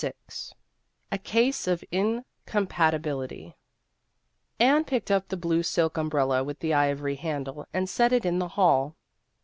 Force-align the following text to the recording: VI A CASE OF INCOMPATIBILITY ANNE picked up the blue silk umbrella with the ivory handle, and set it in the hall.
VI 0.01 0.13
A 1.11 1.19
CASE 1.19 1.67
OF 1.67 1.83
INCOMPATIBILITY 1.91 3.53
ANNE 4.59 4.83
picked 4.83 5.11
up 5.11 5.27
the 5.27 5.37
blue 5.37 5.61
silk 5.61 5.95
umbrella 5.95 6.43
with 6.43 6.57
the 6.57 6.73
ivory 6.73 7.17
handle, 7.17 7.67
and 7.71 7.87
set 7.87 8.11
it 8.11 8.25
in 8.25 8.39
the 8.39 8.47
hall. 8.57 8.95